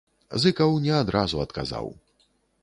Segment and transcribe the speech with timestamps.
[0.45, 1.93] Зыкаў не адразу адказаў.